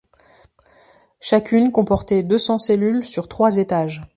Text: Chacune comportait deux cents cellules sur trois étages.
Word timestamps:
Chacune 1.19 1.71
comportait 1.71 2.23
deux 2.23 2.39
cents 2.39 2.57
cellules 2.57 3.05
sur 3.05 3.27
trois 3.27 3.57
étages. 3.57 4.01